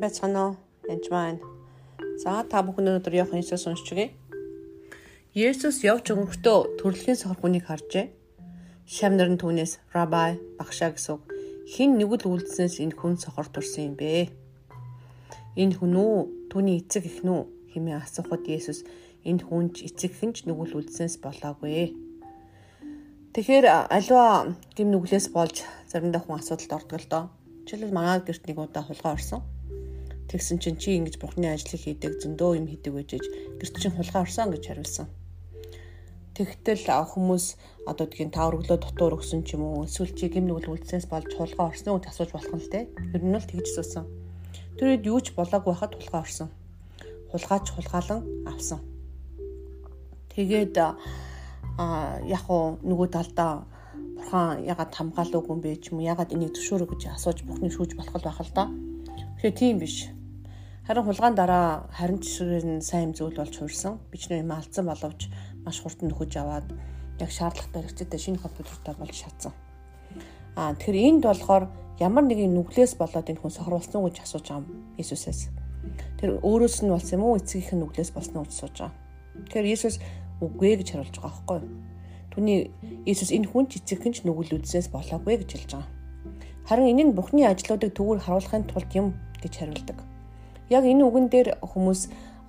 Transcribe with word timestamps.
сайн 0.00 0.08
байцгаана 0.08 0.40
уу? 0.48 0.56
Энд 0.88 1.04
маань. 1.12 1.40
За 2.22 2.40
та 2.48 2.64
бүхэн 2.64 2.88
өнөөдөр 2.88 3.14
Иохан 3.20 3.40
Иесус 3.40 3.68
уншчихъя. 3.68 4.08
Есүс 5.36 5.84
явж 5.84 6.08
өнгөртөө 6.16 6.80
төрөлхийн 6.80 7.20
сохор 7.20 7.36
хүнийг 7.40 7.68
харжээ. 7.68 8.08
Шамнар 8.88 9.28
нь 9.28 9.36
түүнээс 9.36 9.92
"Рабай, 9.92 10.40
багшаа" 10.56 10.96
гэсэн 10.96 11.20
хин 11.68 12.00
нэгэл 12.00 12.32
үлдснээс 12.32 12.80
энэ 12.80 12.96
хүн 12.96 13.20
сохор 13.20 13.52
турсан 13.52 13.92
юм 13.92 13.94
бэ? 14.00 14.32
Энэ 15.60 15.76
хүн 15.76 15.92
үү? 15.92 16.48
Түүний 16.48 16.80
эцэг 16.80 17.04
их 17.04 17.20
нү 17.20 17.44
хэмээн 17.76 18.00
асуухад 18.00 18.48
Есүс 18.48 18.88
энэ 19.28 19.44
хүнч 19.44 19.84
эцэг 19.84 20.16
хинч 20.16 20.48
нүгэл 20.48 20.80
үлдснээс 20.80 21.20
болоогүй. 21.20 21.92
Тэгэхээр 23.36 23.66
аливаа 23.68 24.56
гим 24.72 24.88
нүглээс 24.90 25.28
болж 25.28 25.60
заримдаа 25.92 26.24
хүн 26.24 26.40
асуудалд 26.40 26.72
ордог 26.72 26.98
л 27.04 27.10
доо. 27.12 27.24
Жишээлбэл 27.68 27.94
манай 27.94 28.18
гэрт 28.24 28.48
нэг 28.48 28.58
удаа 28.58 28.82
хулгай 28.82 29.12
орсон. 29.14 29.44
Тэгсэн 30.30 30.62
чинь 30.62 30.78
чи 30.78 30.94
ингэж 30.94 31.18
бурхны 31.18 31.50
ажлыг 31.50 31.82
хийдэг 31.82 32.22
зөндөө 32.22 32.62
юм 32.62 32.66
хийдэг 32.70 32.94
байж 32.94 33.18
гэрт 33.18 33.74
чинь 33.82 33.98
хулгай 33.98 34.22
орсон 34.22 34.54
гэж 34.54 34.62
хариулсан. 34.62 35.10
Тэгтэл 36.38 36.86
хүмүүс 36.86 37.44
одоо 37.90 38.06
тийм 38.06 38.30
тавар 38.30 38.62
өглөө 38.62 38.78
дотор 38.78 39.18
өгсөн 39.18 39.42
ч 39.42 39.58
юм 39.58 39.66
уу 39.66 39.90
эсвэл 39.90 40.14
чи 40.14 40.30
гим 40.30 40.46
нүгэл 40.46 40.70
үлдсэнээс 40.78 41.10
болж 41.10 41.34
хулгай 41.34 41.66
орсон 41.74 41.98
гэж 41.98 42.06
асууж 42.14 42.30
болох 42.30 42.54
нь 42.54 42.62
л 42.62 42.70
те. 42.70 42.86
Ер 43.10 43.22
нь 43.26 43.34
л 43.34 43.42
тэгж 43.42 43.66
суусан. 43.74 44.06
Тэрээд 44.78 45.10
юу 45.10 45.18
ч 45.18 45.34
болоогүй 45.34 45.74
хахад 45.74 45.98
хулгай 45.98 46.22
орсон. 46.22 46.48
Хулгайч 47.34 47.66
хулгаалan 47.74 48.22
авсан. 48.46 48.80
Тэгээд 50.30 50.78
а 50.78 50.94
яг 52.22 52.46
уу 52.46 52.78
нөгөө 52.86 53.08
талдаа 53.10 53.66
бурхан 54.14 54.62
ягаад 54.62 54.94
хамгаалаагүй 54.94 55.50
юм 55.50 55.60
бэ 55.60 55.76
ч 55.82 55.90
юм 55.90 55.98
уу 55.98 56.06
ягаад 56.06 56.30
энийг 56.30 56.54
зөвшөөрөө 56.54 56.88
гэж 56.94 57.02
асууж 57.18 57.42
бурхны 57.44 57.68
шүүж 57.74 57.98
болох 57.98 58.14
байх 58.22 58.40
л 58.40 58.54
да. 58.54 58.70
Тэгэхээр 59.36 59.58
тийм 59.58 59.76
биш. 59.82 60.08
Харин 60.90 61.06
хулгаан 61.06 61.36
дараа 61.38 61.86
харин 61.94 62.18
жишгээр 62.18 62.66
нь 62.66 62.82
сайн 62.82 63.14
зүйл 63.14 63.38
болж 63.38 63.54
хуурсан. 63.54 64.02
Бичнээ 64.10 64.42
юм 64.42 64.50
алдсан 64.50 64.90
боловч 64.90 65.30
маш 65.62 65.78
хурдан 65.78 66.10
нөхөж 66.10 66.34
аваад 66.34 66.66
яг 67.22 67.30
шаардлагатай 67.30 67.86
хэрэгцээтэй 67.86 68.18
шинэ 68.18 68.42
компьютертай 68.42 68.98
болж 68.98 69.14
шатсан. 69.14 69.54
Аа 70.58 70.74
тэгэхээр 70.74 70.98
энд 71.06 71.22
болохоор 71.30 71.70
ямар 72.02 72.26
нэгэн 72.26 72.50
нүглээс 72.58 72.98
болоод 72.98 73.22
энэ 73.22 73.38
хүн 73.38 73.54
сохруулсан 73.54 74.02
гэж 74.02 74.16
асууж 74.18 74.46
байгаа 74.50 74.66
юм 74.66 74.98
Иесусээс. 74.98 75.54
Тэр 76.18 76.42
өөрөөс 76.42 76.82
нь 76.82 76.90
болсон 76.90 77.14
юм 77.14 77.22
уу 77.22 77.38
эцгийнх 77.38 77.70
нь 77.70 77.82
нүглээс 77.86 78.10
болсон 78.10 78.42
уу 78.42 78.50
гэж 78.50 78.54
асууж 78.58 78.74
байгаа. 78.82 78.94
Тэгэхээр 79.46 79.70
Иесус 79.70 79.96
үгүй 80.42 80.74
гэж 80.74 80.88
хариулж 80.90 81.16
байгаа 81.22 81.30
байхгүй 81.38 81.58
юу? 81.70 81.70
Түүний 82.34 82.58
Иесус 83.06 83.30
энэ 83.30 83.46
хүн 83.46 83.70
ч 83.70 83.78
эцэг 83.78 84.02
хинч 84.02 84.26
нүгэл 84.26 84.58
үдснээс 84.58 84.90
болоогүй 84.90 85.38
гэж 85.38 85.50
хэлж 85.54 85.70
байгаа. 85.70 85.86
Харин 86.66 86.90
энэ 86.90 87.02
нь 87.06 87.14
Бурхны 87.14 87.46
ажлуудыг 87.46 87.94
төгөр 87.94 88.18
харуулахын 88.26 88.66
тулд 88.66 88.90
юм 88.90 89.14
гэж 89.38 89.54
хариулдаг. 89.54 90.02
Яг 90.70 90.86
энэ 90.86 91.02
үгэн 91.02 91.26
дээр 91.28 91.48
хүмүүс 91.60 92.00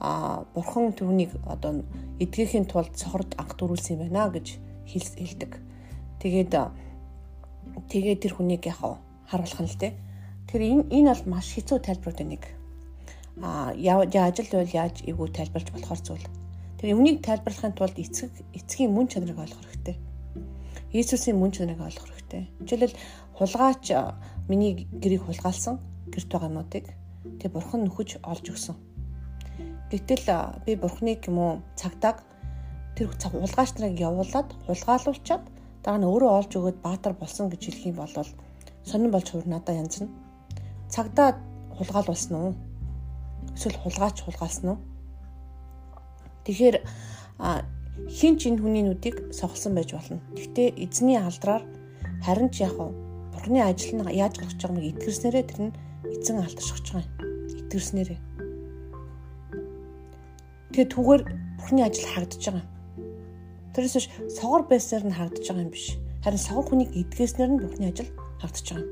а 0.01 0.45
бурхан 0.53 0.93
түүнийг 0.97 1.37
одоо 1.45 1.81
эдгэхийн 2.21 2.65
тулд 2.65 2.93
цохорд 2.97 3.37
анх 3.37 3.53
дөрүүлсэн 3.57 3.97
юм 3.97 4.09
байна 4.09 4.29
гэж 4.29 4.57
хэлдэг. 4.85 5.61
Тэгээд 6.21 6.53
тэгээд 7.89 8.21
тэр 8.21 8.33
хүнийг 8.33 8.65
яг 8.65 8.81
харуулах 9.29 9.61
нь 9.61 9.69
л 9.69 9.77
те. 9.77 9.93
Тэр 10.49 10.61
энэ 10.61 10.89
энэ 10.89 11.09
бол 11.13 11.37
маш 11.37 11.53
хэцүү 11.53 11.85
тайлбарууд 11.85 12.21
нэг. 12.25 12.43
А 13.41 13.73
яаж 13.77 14.13
ажил 14.17 14.49
байвал 14.53 14.73
яаж 14.73 15.01
эвгүй 15.05 15.29
тайлбарч 15.33 15.69
болохоор 15.69 16.01
зүйл. 16.01 16.27
Тэр 16.81 16.97
өмнгийг 16.97 17.21
тайлбарлахын 17.21 17.77
тулд 17.77 17.97
эцэг 17.97 18.33
эцгийн 18.57 18.89
мөн 18.89 19.05
чанарыг 19.05 19.37
ойлгох 19.37 19.65
хэрэгтэй. 19.69 19.97
Иесусийн 20.93 21.37
мөн 21.37 21.53
чанарыг 21.53 21.81
ойлгох 21.81 22.09
хэрэгтэй. 22.09 22.49
Жишээлбэл 22.65 22.97
хулгаач 23.37 23.85
миний 24.49 24.89
гэрийг 24.89 25.29
хулгаалсан 25.29 25.77
гэрт 26.09 26.29
байгаа 26.29 26.49
юмнуудыг 26.49 26.85
тэг 27.39 27.51
бурхан 27.53 27.85
нөхөж 27.85 28.21
олж 28.23 28.45
өгсөн. 28.53 28.75
Гэтэл 29.91 30.25
би 30.65 30.75
бурханыг 30.75 31.27
юм 31.27 31.37
уу 31.37 31.53
цагдааг 31.75 32.23
тэр 32.95 33.11
хулгаач 33.11 33.75
нарыг 33.75 33.99
явуулаад 33.99 34.49
хулгаалуулчаад 34.67 35.43
дараа 35.83 35.99
нь 35.99 36.07
өөрөө 36.07 36.31
олж 36.39 36.51
өгөөд 36.55 36.77
баатар 36.85 37.13
болсон 37.13 37.49
гэж 37.51 37.61
хэлэх 37.67 37.85
юм 37.91 37.97
бол 37.99 38.15
сонирн 38.87 39.11
болж 39.11 39.27
хуур 39.29 39.47
надаа 39.47 39.75
янз 39.75 40.01
нь. 40.01 40.09
Цагдаа 40.89 41.37
хулгаалуулсан 41.75 42.35
уу? 42.39 42.53
Эсвэл 43.55 43.77
хулгаач 43.83 44.17
хулгаалсан 44.23 44.67
уу? 44.71 44.79
Тэгэхээр 46.45 46.75
хин 48.09 48.33
ч 48.39 48.49
энэ 48.49 48.61
хүний 48.61 48.83
нүдийг 48.85 49.33
сохолсон 49.35 49.75
байж 49.75 49.93
болно. 49.93 50.23
Гэхдээ 50.37 50.67
эзний 50.79 51.19
алдраар 51.19 51.63
харин 52.25 52.49
ч 52.49 52.63
яг 52.65 52.77
бурхны 53.33 53.59
ажил 53.61 53.97
нь 53.97 54.07
яаж 54.13 54.39
гарч 54.39 54.59
байгааг 54.61 54.89
итгэрснээрээ 54.89 55.45
тэр 55.49 55.61
нь 55.69 55.75
эзэн 56.17 56.43
алдаршиж 56.43 56.87
байгаа 56.91 57.07
юм. 57.07 57.13
Итгэрснээрээ. 57.61 58.19
Тэгээ 60.71 60.87
түгээр 60.91 61.21
бурхны 61.59 61.81
ажил 61.87 62.07
хагдаж 62.11 62.41
байгаа. 62.43 62.65
Тэрээс 63.71 63.95
биш 63.95 64.07
согор 64.35 64.63
байсаар 64.67 65.03
нь 65.07 65.15
хагдаж 65.15 65.45
байгаа 65.47 65.65
юм 65.65 65.71
биш. 65.71 65.95
Харин 66.23 66.41
согор 66.41 66.65
хүнийг 66.67 66.91
эдгээснээр 66.91 67.51
нь 67.55 67.61
бурхны 67.63 67.85
ажил 67.91 68.11
хагдаж 68.43 68.67
байгаа. 68.67 68.89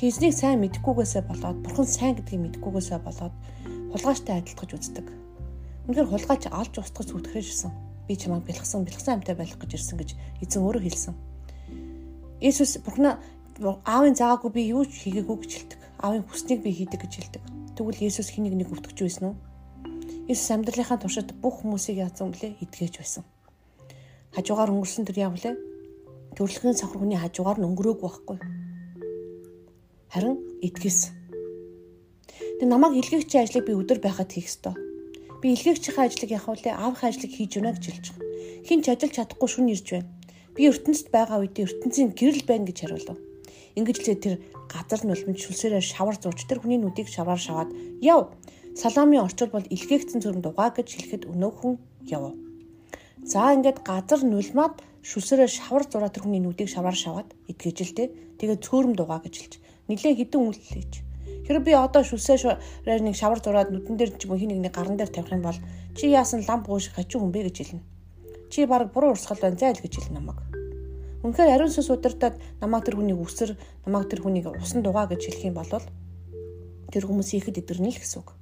Тэг 0.00 0.06
эзнийг 0.08 0.34
сайн 0.34 0.60
мэдхгүйгээсээ 0.64 1.22
болоод 1.28 1.58
бурхан 1.60 1.88
сайн 1.88 2.16
гэдгийг 2.16 2.56
мэдхгүйгээсээ 2.56 3.00
болоод 3.04 3.34
хулгайчтай 3.92 4.40
адилтгаж 4.40 4.70
үздэг 4.72 5.06
Үнэхээр 5.82 6.10
хулгайч 6.14 6.46
алж 6.46 6.78
устгаж 6.78 7.10
зүтгэж 7.10 7.42
ирсэн. 7.42 7.72
Би 8.06 8.14
чамайг 8.14 8.46
бэлгсэн, 8.46 8.86
бэлгсэн 8.86 9.18
амтай 9.18 9.34
байх 9.34 9.58
гэж 9.58 9.82
ирсэн 9.82 9.98
гэж 9.98 10.14
эзэн 10.38 10.62
өөрөө 10.62 10.82
хэлсэн. 10.86 11.14
Иесус 12.38 12.78
Бурхна 12.86 13.18
аавын 13.58 14.14
заагаагүй 14.14 14.50
би 14.54 14.62
юу 14.70 14.86
ч 14.86 15.02
хийгээгүй 15.02 15.36
гэж 15.42 15.50
хэлдэг. 15.58 15.80
Аавын 16.02 16.26
хүснийг 16.26 16.60
би 16.66 16.70
хийдэг 16.74 17.00
гэж 17.06 17.12
хэлдэг. 17.14 17.42
Тэгвэл 17.78 18.02
Иесус 18.02 18.28
хэнийг 18.34 18.58
нэг 18.58 18.68
өвтгөж 18.74 18.98
байсан 18.98 19.24
уу? 19.30 19.36
Иесус 20.26 20.50
амьдралынхаа 20.50 20.98
туршид 20.98 21.30
бүх 21.38 21.62
хүмүүсийг 21.62 22.02
яасан 22.02 22.34
блэ? 22.34 22.58
Идгээж 22.58 22.94
байсан. 22.98 23.22
Хажуугаар 24.34 24.74
өнгөрсөн 24.74 25.06
тэр 25.06 25.30
яав 25.30 25.38
лээ? 25.38 25.54
Төрөлхийн 26.34 26.76
сохор 26.76 27.00
хүний 27.00 27.16
хажуугаар 27.22 27.62
нь 27.62 27.68
өнгөрөөгүй 27.70 28.02
байхгүй. 28.02 28.38
Харин 30.10 30.36
идгээс. 30.66 31.00
Тэг 32.58 32.66
намайг 32.66 32.98
илгээгчийн 32.98 33.46
ажлыг 33.46 33.64
би 33.64 33.78
өдөр 33.78 34.02
байхад 34.02 34.34
хийх 34.34 34.50
ёстой 34.50 34.74
Би 35.42 35.58
илгээгчийн 35.58 35.98
ажлыг 35.98 36.30
явах 36.30 36.54
үлээ 36.54 36.70
аавын 36.78 37.02
ажлыг 37.02 37.34
хийж 37.34 37.58
өгнө 37.58 37.74
гэж 37.74 37.84
хэлж 37.90 38.06
байгаа. 38.14 38.30
Хин 38.62 38.78
ч 38.78 38.86
ажиллаж 38.94 39.12
чадахгүй 39.18 39.48
шүн 39.50 39.74
ирж 39.74 39.86
байна. 39.90 40.10
Би 40.54 40.70
ертөнцид 40.70 41.08
байгаа 41.10 41.42
үедээ 41.42 41.66
ертөнцийн 41.66 42.14
гэрэл 42.14 42.46
байна 42.46 42.66
гэж 42.70 42.78
хариулав. 42.78 43.18
Ингэж 43.78 43.96
л 44.04 44.20
тэр 44.20 44.34
газар 44.68 45.00
нулимж 45.04 45.38
шүлсээрээ 45.48 45.80
шавар 45.80 46.16
зууч 46.20 46.44
тэр 46.44 46.60
хүний 46.60 46.76
нүдийг 46.80 47.08
шаваар 47.08 47.40
шаваад 47.40 47.70
яв. 48.04 48.32
Саламын 48.76 49.24
орчуул 49.24 49.52
бол 49.52 49.66
илгээгдсэн 49.68 50.20
зүрм 50.20 50.40
дугаа 50.44 50.72
гэж 50.76 50.88
хэлэхэд 50.92 51.28
өнөөх 51.32 51.56
хүн 51.60 51.74
яв. 52.08 52.36
За 53.24 53.52
ингээд 53.56 53.80
газар 53.80 54.20
нулимаад 54.24 54.80
шүлсээрээ 55.02 55.48
шавар 55.48 55.84
зураа 55.88 56.10
тэр 56.12 56.24
хүний 56.28 56.42
нүдийг 56.44 56.68
шаваар 56.68 56.96
шаваад 56.96 57.28
идгэжэлтэй. 57.48 58.38
Тэгээ 58.38 58.58
цөөрөм 58.64 58.92
дугаа 58.96 59.20
гэж 59.24 59.34
хэлж. 59.40 59.54
Нилээ 59.88 60.14
хідэн 60.20 60.42
үйлдэл 60.42 60.74
хийж. 60.76 60.92
Хэрэв 61.46 61.62
би 61.66 61.72
одоо 61.74 62.02
шүлсээр 62.06 62.58
нэг 62.86 63.16
шавар 63.18 63.40
зураад 63.42 63.70
нүдэн 63.70 63.96
дээр 63.98 64.10
ч 64.18 64.26
юм 64.26 64.38
хин 64.38 64.50
нэгний 64.54 64.72
гаран 64.72 64.96
дээр 64.96 65.10
тавих 65.10 65.32
юм 65.34 65.42
бол 65.42 65.58
чи 65.96 66.10
яасан 66.10 66.42
ламп 66.46 66.66
гуйш 66.66 66.90
хачиг 66.94 67.18
хүн 67.18 67.34
бэ 67.34 67.50
гэж 67.50 67.56
хэлнэ. 67.58 67.82
Чи 68.50 68.66
баг 68.66 68.92
буруу 68.94 69.14
урсгал 69.14 69.38
байна 69.42 69.58
зай 69.58 69.74
л 69.74 69.82
гэж 69.82 69.92
хэлнэ 69.98 70.18
намайг. 70.18 70.51
Үнэхээр 71.22 71.54
ариун 71.54 71.70
сүнс 71.70 71.90
удирдаад 71.94 72.34
намайг 72.58 72.82
тэр 72.82 72.98
хүнийг 72.98 73.22
үсэр, 73.22 73.54
намайг 73.86 74.10
тэр 74.10 74.26
хүнийг 74.26 74.46
усан 74.58 74.82
дугаа 74.82 75.06
гэж 75.06 75.22
хэлэх 75.30 75.46
юм 75.46 75.54
бол 75.54 75.70
тэр 76.92 77.04
хүмүүс 77.06 77.30
ихэд 77.38 77.62
идэрнэ 77.62 77.94
л 77.94 78.00
гэсэн 78.02 78.20
үг. 78.26 78.34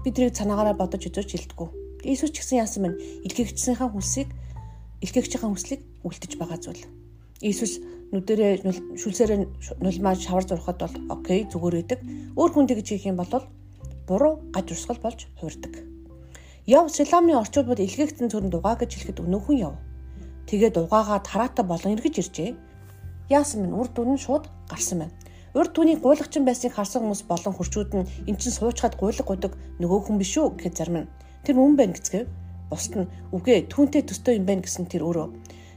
Би 0.00 0.08
тэрийг 0.08 0.32
цанаагаараа 0.32 0.74
бодож 0.80 1.04
үзэж 1.04 1.28
хэлдэггүй. 1.28 1.68
Иесус 2.08 2.32
ч 2.32 2.40
гэсэн 2.40 2.64
яасан 2.64 2.80
мэн 2.88 2.94
илгээгчсийнхаа 3.28 3.92
хүсийг 3.92 4.32
илгээгчийнхаа 5.04 5.52
хүслийг 5.52 5.84
үлдэж 6.00 6.32
байгаа 6.40 6.56
зүйл. 6.56 6.88
Иесус 7.44 7.84
нүдэрээ 8.10 8.64
шүлсээрээ 8.96 9.38
нулимаа 9.84 10.16
шавар 10.16 10.44
зурхад 10.48 10.80
бол 10.80 10.96
окей 11.20 11.44
зүгээр 11.52 11.76
байдаг. 11.84 12.00
Өөр 12.34 12.50
хүн 12.56 12.66
тэгж 12.66 12.86
хийх 12.96 13.06
юм 13.12 13.20
бол 13.20 13.44
буруу 14.08 14.40
гаж 14.56 14.72
урсгал 14.72 15.00
болж 15.04 15.28
хуурдаг. 15.38 15.84
Яв 16.66 16.88
Силамын 16.88 17.38
орчуулбад 17.38 17.84
илгээгдсэн 17.84 18.32
цөрөн 18.32 18.50
дугаа 18.50 18.74
гэж 18.80 18.90
хэлэхэд 18.96 19.22
өнөөхөн 19.24 19.58
яв. 19.68 19.74
Тэгээд 20.50 20.82
угаагаа 20.82 21.22
тараатай 21.22 21.62
болон 21.62 21.94
эргэж 21.94 22.14
иржээ. 22.26 22.50
Яасан 23.30 23.62
мэн 23.62 23.78
урд 23.78 23.94
дүн 23.94 24.18
нь 24.18 24.24
шууд 24.26 24.50
гарсан 24.66 25.06
байна. 25.06 25.14
Урд 25.54 25.70
түүний 25.78 25.94
гуйлагчин 26.02 26.42
байсныг 26.42 26.74
харсан 26.74 27.06
хүмүүс 27.06 27.22
болон 27.30 27.54
хурчууд 27.54 27.90
нь 27.94 28.08
эн 28.26 28.34
чин 28.34 28.50
суучгаад 28.50 28.98
гуйлаг 28.98 29.26
гуйдаг 29.30 29.52
нөгөө 29.78 30.00
хүн 30.10 30.18
биш 30.18 30.34
үү 30.34 30.58
гэхэд 30.58 30.74
зарим 30.74 31.06
нь 31.06 31.10
тэр 31.46 31.54
мөн 31.54 31.78
байна 31.78 31.94
гэцгээв. 31.94 32.26
Бусд 32.66 32.92
нь 32.98 33.10
үгүй 33.30 33.70
түүнтэй 33.70 34.02
төстэй 34.02 34.42
юм 34.42 34.46
байна 34.50 34.66
гэсэн 34.66 34.90
тэр 34.90 35.06
өөрөө 35.06 35.26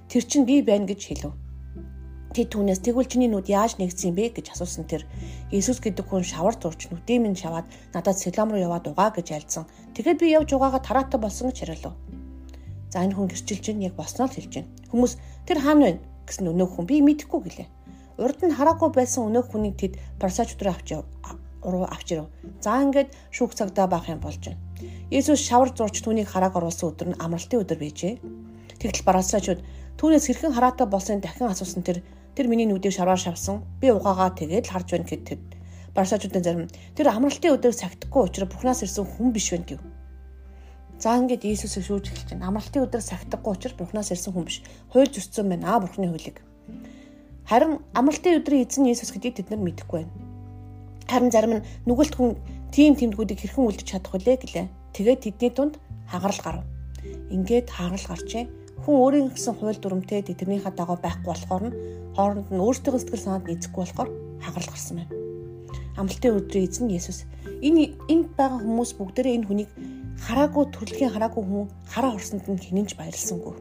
тэр 0.09 0.23
чин 0.25 0.41
би 0.49 0.65
байна 0.65 0.89
гэж 0.89 1.01
хэлв. 1.05 1.37
Тэд 2.33 2.49
түүнээс 2.49 2.81
тэгвэл 2.81 3.05
чиний 3.05 3.29
нүд 3.29 3.45
яаж 3.53 3.77
нэгдсэн 3.77 4.17
бэ 4.17 4.33
гэж 4.33 4.57
асуусан 4.57 4.89
тэр 4.89 5.05
Иесус 5.53 5.77
гэдэг 5.77 6.01
хүн 6.01 6.25
шавар 6.25 6.57
зурч 6.57 6.89
нүдээ 6.89 7.21
минь 7.21 7.37
шаваад 7.37 7.69
надад 7.93 8.17
Силом 8.17 8.49
руу 8.49 8.61
яваад 8.61 8.89
угаа 8.89 9.13
гэж 9.13 9.37
альцсан. 9.37 9.69
Тэгээд 9.93 10.17
би 10.17 10.33
явж 10.33 10.49
угаагаа 10.57 10.81
тараатай 10.81 11.21
болсон 11.21 11.53
гэж 11.53 11.61
хариулв. 11.61 11.93
За 12.93 13.01
энэ 13.01 13.17
хүн 13.17 13.25
гэрчилж 13.25 13.61
чинь 13.65 13.81
яг 13.81 13.97
босноо 13.97 14.29
л 14.29 14.35
хэлж 14.37 14.53
байна. 14.53 14.69
Хүмүүс 14.93 15.13
тэр 15.49 15.57
хаана 15.65 15.97
вэ 15.97 15.97
гэсэн 16.29 16.45
өнөөх 16.45 16.71
хүн 16.77 16.85
би 16.85 17.01
мэдэхгүй 17.01 17.41
гэлээ. 17.41 17.69
Урд 18.21 18.39
нь 18.45 18.53
хараагүй 18.53 18.93
байсан 18.93 19.33
өнөөх 19.33 19.49
хүнийг 19.49 19.75
тэд 19.81 19.93
парсач 20.21 20.53
өдрөө 20.53 20.73
авч 20.77 20.89
руу 21.65 21.89
авч 21.89 22.07
ирв. 22.13 22.29
За 22.61 22.77
ингээд 22.85 23.09
шүүх 23.33 23.57
цагтаа 23.57 23.89
баах 23.89 24.13
юм 24.13 24.21
болж 24.21 24.37
байна. 24.45 24.61
Есүс 25.09 25.41
шавар 25.41 25.73
зурч 25.73 26.05
түүнийг 26.05 26.29
харааг 26.29 26.53
оруулсан 26.53 26.93
өдөр 26.93 27.07
нь 27.09 27.17
амралтын 27.17 27.65
өдөр 27.65 27.79
байжээ. 27.81 28.13
Тэгтэл 28.77 29.07
бараасаачуд 29.09 29.65
түүнээс 29.97 30.29
хэрхэн 30.29 30.53
хараатай 30.53 30.85
болсон 30.85 31.17
дахин 31.17 31.49
асуусан 31.49 31.81
тэр 31.81 32.05
тэр 32.37 32.45
миний 32.45 32.69
нүдийг 32.69 32.93
шавраар 32.93 33.17
шавсан. 33.17 33.65
Би 33.81 33.89
угаагаа 33.89 34.37
тэгээд 34.37 34.69
л 34.69 34.73
харж 34.75 34.87
байна 34.93 35.09
гэхэд 35.09 35.41
бараасаачуудын 35.97 36.45
зарим 36.45 36.69
тэр 36.93 37.09
амралтын 37.09 37.55
өдөр 37.57 37.73
сагдахгүй 37.73 38.21
учраас 38.27 38.49
Бурханаас 38.53 38.85
ирсэн 38.85 39.05
хүн 39.09 39.33
биш 39.33 39.49
байна 39.49 39.65
гэв. 39.65 39.81
За 41.03 41.19
ингээд 41.19 41.43
Иесусыг 41.43 41.83
шүүж 41.83 42.15
эхэлж 42.15 42.29
байна. 42.31 42.47
Амралтын 42.47 42.87
өдөр 42.87 43.03
сагдахгүй 43.03 43.51
учраас 43.51 43.75
Бурханаас 43.75 44.15
ирсэн 44.15 44.31
хүн 44.31 44.47
биш. 44.47 44.63
Хуйлж 44.87 45.19
өссөн 45.19 45.51
байна. 45.51 45.75
Аа 45.75 45.83
Бурханы 45.83 46.07
хуулийг. 46.07 46.39
Харин 47.43 47.83
амралтын 47.91 48.39
өдрийн 48.39 48.63
эзэн 48.63 48.87
Иесус 48.87 49.11
гэдгийг 49.11 49.35
тэд 49.35 49.51
нар 49.51 49.59
мэдэхгүй 49.67 50.07
байна. 50.07 50.15
Харин 51.11 51.27
зарим 51.35 51.53
нь 51.59 51.65
нүгэлт 51.83 52.15
хүн 52.15 52.39
тийм 52.71 52.95
тэмдгүүдийг 52.95 53.35
хэрхэн 53.35 53.67
үлдэж 53.67 53.83
чадах 53.83 54.15
вүлээ 54.15 54.37
гэлээ. 54.47 54.67
Тэгээд 54.95 55.19
тэдний 55.27 55.51
дунд 55.51 55.75
хагарал 56.07 56.39
гарав. 56.39 56.63
Ингээд 57.35 57.67
хагарал 57.67 58.07
гарчээ. 58.07 58.47
Хүн 58.87 58.95
өөрийн 58.95 59.27
гэсэн 59.35 59.59
хууль 59.59 59.75
дүрмтэй 59.83 60.23
тэднийхээ 60.23 60.71
дагуу 60.71 61.03
байхгүй 61.03 61.27
болохоор 61.27 61.63
нь 61.67 61.75
хооронд 62.15 62.47
нь 62.47 62.63
өөртөө 62.63 62.95
сэтгэл 62.95 63.27
санаанд 63.27 63.51
нийцэхгүй 63.51 63.81
болохоор 63.83 64.09
хагарал 64.39 64.71
гарсан 64.71 65.03
байна. 65.03 65.11
Амралтын 65.99 66.39
өдрийн 66.39 66.63
эзэн 66.71 66.87
Есүс 66.95 67.27
энэ 67.59 67.91
энд 68.07 68.31
байгаа 68.39 68.63
хүмүүс 68.63 68.95
бүгдээрээ 68.95 69.35
энэ 69.35 69.47
хүнийг 69.51 69.71
хараагүй 70.23 70.65
төрөлхийн 70.71 71.11
хараагүй 71.11 71.43
хүн 71.43 71.67
хараа 71.91 72.15
орсонд 72.15 72.47
нь 72.47 72.63
хинэнж 72.63 72.95
баярлсангүй. 72.95 73.55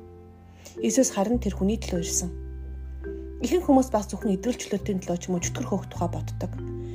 Есүс 0.78 1.10
харин 1.10 1.42
тэр 1.42 1.58
хүний 1.58 1.74
төлөө 1.82 2.00
ирсэн. 2.06 2.30
Ихэнх 3.42 3.66
хүмүүс 3.66 3.90
бас 3.90 4.06
зөвхөн 4.06 4.38
идэвхжлөлтийн 4.38 5.02
төлөө 5.02 5.18
ч 5.18 5.26
юм 5.26 5.34
уу 5.34 5.42
чөтгөр 5.42 5.66
хөөх 5.66 5.84
тухай 5.90 6.06
боддог. 6.14 6.52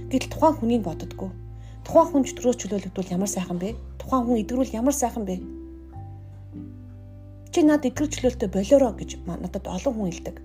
Гэтэл 0.08 0.31
тухайн 0.31 0.56
хүнийг 0.56 0.84
боддоггүй. 0.88 1.31
Тухайн 1.84 2.08
хүн 2.08 2.24
чөтгөрөө 2.24 2.56
чөлөөлөгдвөл 2.64 3.12
ямар 3.12 3.28
сайхан 3.28 3.60
бэ? 3.60 3.75
Тухайн 4.00 4.24
хүн 4.24 4.40
идэвхрүүл 4.48 4.78
ямар 4.80 4.96
сайхан 4.96 5.24
бэ? 5.28 5.36
Чи 7.52 7.60
над 7.68 7.84
идэвхжлөлтөд 7.84 8.52
болоороо 8.56 8.96
гэж 8.96 9.20
надад 9.28 9.68
олон 9.68 9.94
хүн 10.00 10.08
хэлдэг. 10.08 10.36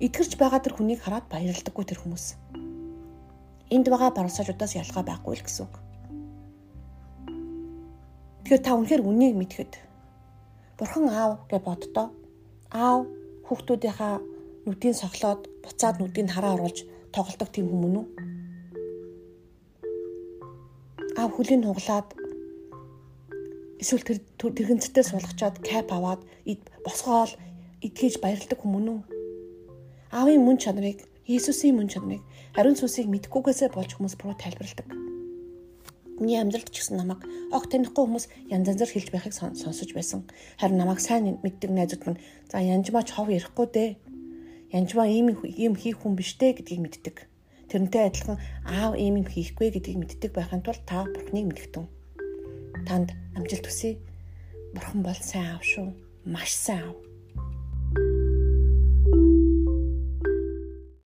Итгэрч 0.00 0.40
байгаа 0.40 0.64
тэр 0.64 0.80
хүнийг 0.80 1.04
хараад 1.04 1.28
баярлдаггүй 1.28 1.84
тэр 1.84 2.00
хүмүүс. 2.00 2.24
Энд 3.68 3.86
байгаа 3.92 4.16
баруусаачудаас 4.16 4.72
ялгаа 4.80 5.04
байхгүй 5.04 5.36
л 5.36 5.44
гэсэн 5.44 5.68
үг. 5.68 5.89
Тэгэхээр 8.50 8.66
та 8.66 8.74
үнэхээр 8.74 9.06
үнийг 9.06 9.38
мэдхэд 9.38 9.72
Бурхан 10.74 11.06
аав 11.06 11.46
гэж 11.46 11.62
боддоо. 11.62 12.10
Аав 12.74 13.06
хүүхдүүдийнхаа 13.46 14.18
нүдийг 14.66 14.98
соглоод 14.98 15.46
буцаад 15.62 16.02
нүдийг 16.02 16.26
хараа 16.34 16.58
оруулж 16.58 16.82
тоглолдог 17.14 17.46
тийм 17.54 17.70
хүмүүн 17.70 17.94
үү? 18.02 18.06
Аав 21.14 21.30
хүлийн 21.30 21.62
хуглаад 21.62 22.10
эсвэл 23.78 24.18
тэр 24.18 24.18
тэрэгцтэй 24.42 25.04
суулгачаад 25.06 25.62
кап 25.62 25.94
аваад 25.94 26.26
босгоол 26.82 27.30
идгээж 27.86 28.18
баярлдаг 28.18 28.58
хүмүүн 28.58 28.86
үү? 28.90 29.00
Аавын 30.10 30.42
мөн 30.42 30.58
чанарыг, 30.58 31.06
Иесусийн 31.30 31.78
мөн 31.78 31.86
чанарыг, 31.86 32.26
ариун 32.58 32.74
сүнсийг 32.74 33.06
мэдхгүйгээсээ 33.14 33.70
болж 33.70 33.94
хүмүүс 33.94 34.18
буруу 34.18 34.34
тайлбарладаг. 34.34 35.09
Миний 36.20 36.36
амьдралд 36.36 36.68
ч 36.68 36.84
гэсэн 36.84 37.00
намайг 37.00 37.24
огт 37.50 37.72
танихгүй 37.72 38.04
хүмүүс 38.04 38.26
янз 38.52 38.68
янзаар 38.68 38.92
хэлж 38.92 39.08
байхыг 39.08 39.34
сонсож 39.34 39.90
байсан. 39.96 40.28
Харин 40.60 40.76
намайг 40.76 41.00
сайн 41.00 41.40
мэддэг 41.40 41.70
найзууд 41.72 42.04
минь 42.04 42.22
за 42.52 42.60
янжмаа 42.60 43.02
ч 43.08 43.16
хов 43.16 43.32
ярихгүй 43.32 43.66
дээ. 43.72 43.90
Янжмаа 44.76 45.08
ийм 45.08 45.32
ийм 45.40 45.74
хийх 45.80 46.04
хүн 46.04 46.14
биш 46.20 46.36
дээ 46.36 46.60
гэдгийг 46.60 46.80
мэддэг. 46.84 47.16
Тэрнтэй 47.72 48.12
адилхан 48.12 48.38
аав 48.68 48.94
ийм 49.00 49.24
юм 49.24 49.26
хийхгүй 49.26 49.72
гэдгийг 49.72 49.98
мэддэг 49.98 50.30
байхын 50.36 50.60
тулд 50.60 50.84
та 50.84 51.08
бурхныг 51.08 51.46
мэдгэтэн. 51.48 51.88
Танд 52.84 53.16
амжилт 53.32 53.66
хүсье. 53.66 53.96
Бурхан 54.76 55.00
бол 55.02 55.16
сайн 55.16 55.56
аав 55.56 55.64
шүү. 55.64 55.88
Маш 56.28 56.52
сайн 56.52 56.84
аав. 56.92 57.09